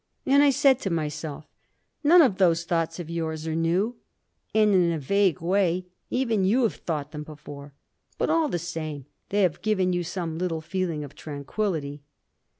[0.25, 1.45] And I said to myself:
[2.03, 3.97] "None of those thoughts of yours are new,
[4.51, 7.75] and in a vague way even you have thought them before;
[8.17, 12.01] but all the same, they have given you some little feeling of tranquillity."